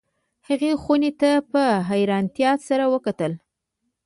هغې 0.47 0.71
خونې 0.81 1.11
ته 1.21 1.29
په 1.51 1.63
حیرانتیا 1.89 2.51
سره 2.67 2.85
وکتل 2.93 3.31